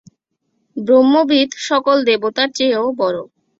ব্রহ্মবিৎ 0.77 1.49
সকল 1.67 1.97
দেবতার 2.09 2.49
চেয়েও 2.57 2.87
বড়। 2.99 3.17